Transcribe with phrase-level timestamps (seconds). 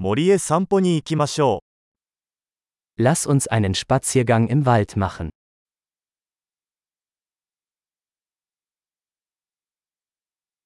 [0.00, 1.64] 森へ散歩に行きましょ
[3.00, 5.26] Lass uns einen Spaziergang im Wald machen.
[5.26, 5.30] う。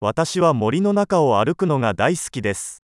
[0.01, 2.83] 私は森の中を歩くのが大好きです。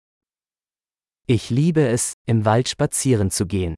[1.29, 3.77] Ich liebe es, im Wald spazieren zu gehen.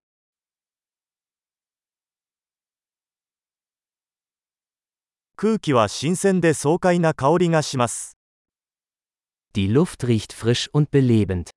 [5.37, 8.17] 空気は新鮮で爽快な香りがします。
[9.55, 11.51] Die Luft riecht frisch und belebend.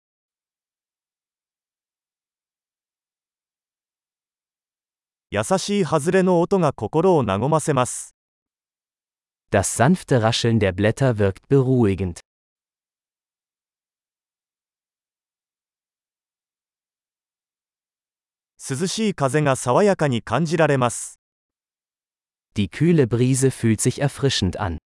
[5.30, 8.16] 優しい外れの音が心を和ませます。
[9.52, 12.22] Das sanfte Rascheln der Blätter wirkt beruhigend.
[18.58, 21.20] 涼しい風が爽やかに感じられます。
[22.56, 24.78] Die kühle Brise fühlt sich erfrischend an.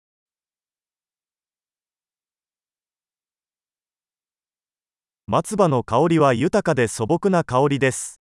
[5.27, 8.20] 松葉の香りは豊かで素朴な香りです。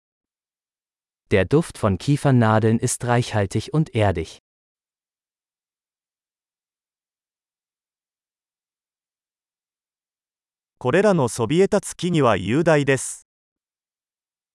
[1.30, 4.38] Der Duft von Kiefernadeln ist reichhaltig und erdig.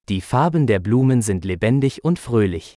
[0.08, 2.74] Die Farben der Blumen sind lebendig und fröhlich.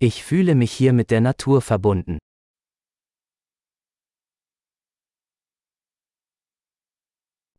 [0.00, 2.18] Ich fühle mich hier mit der Natur verbunden.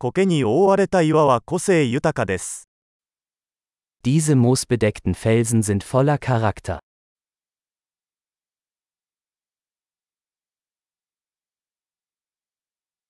[0.01, 2.69] 苔に覆われた岩は個性豊かです。
[4.01, 6.79] Diese moosbedeckten Felsen sind voller Charakter.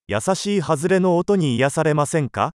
[0.07, 2.55] 優しい外れの音に癒されませんか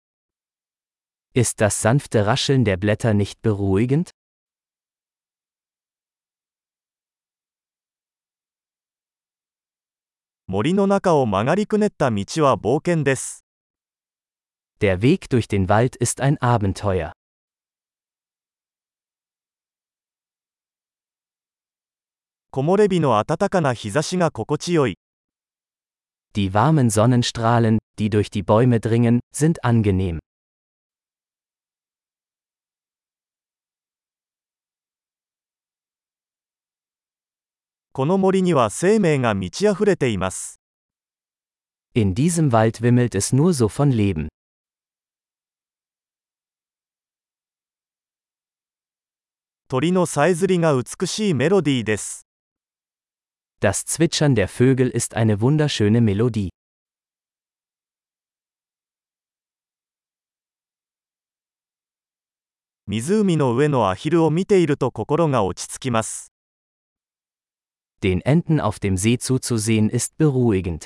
[1.36, 4.10] Ist das sanfte Rascheln der Blätter nicht beruhigend?
[10.48, 13.43] 森の中を曲がりくねった道は冒険です。
[14.84, 17.14] Der Weg durch den Wald ist ein Abenteuer.
[26.36, 30.20] Die warmen Sonnenstrahlen, die durch die Bäume dringen, sind angenehm.
[41.94, 44.28] In diesem Wald wimmelt es nur so von Leben.
[49.74, 52.28] 鳥のさえずりが美しいメロディーです。
[53.60, 56.50] Das Zwitschern der Vögel ist eine wunderschöne Melodie.
[62.86, 66.32] 湖の上のアヒルを見ていると心が落ち着きます。
[68.00, 70.86] Den Enten auf dem See zuzusehen ist beruhigend.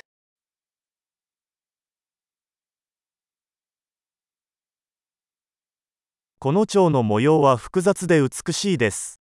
[6.40, 9.18] この蝶の模様は複雑で美しいです。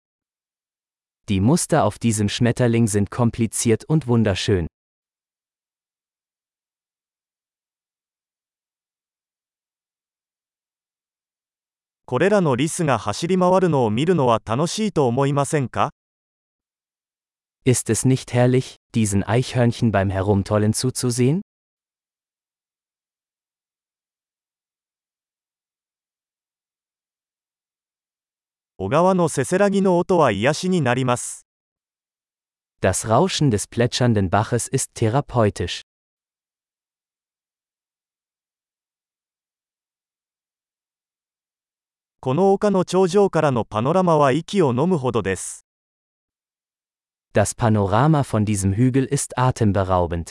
[1.27, 4.69] Die Muster auf diesem Schmetterling sind kompliziert und wunderschön.
[12.07, 15.91] これらのリスが走り回るのを見るのは楽しいと思いませんか
[17.65, 21.41] Ist es nicht herrlich, diesen Eichhörnchen beim Herumtollen zuzusehen?
[28.83, 31.47] 小川のせせらぎの音は癒しになります。
[32.81, 35.83] Das Rauschen des plätschernden Baches ist therapeutisch.
[42.21, 45.67] この丘の頂上からのパノラマは息を飲むほどです。
[47.35, 50.31] Das Panorama von diesem Hügel ist atemberaubend.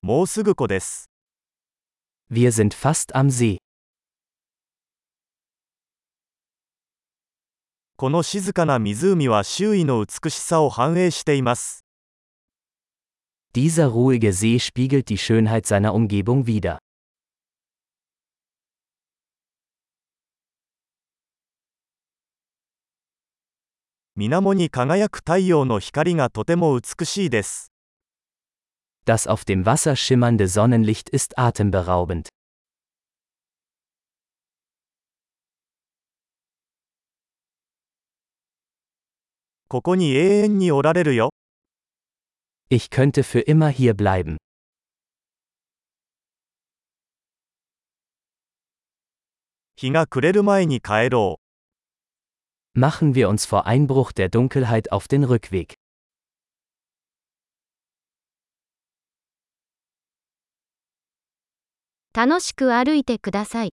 [0.00, 1.13] もうすぐ湖です。
[2.36, 3.58] Wir sind fast am See.
[7.96, 11.84] この静かな湖は周囲の美しさを反映しています。
[13.54, 16.78] Dieser ruhige See spiegelt die Schönheit seiner Umgebung wider.
[24.16, 27.73] 水面に輝く太陽の光がとても美しいです。
[29.06, 32.28] Das auf dem Wasser schimmernde Sonnenlicht ist atemberaubend.
[42.70, 44.36] Ich könnte für immer hier bleiben.
[52.76, 55.74] Machen wir uns vor Einbruch der Dunkelheit auf den Rückweg.
[62.16, 63.74] 楽しく歩いてください。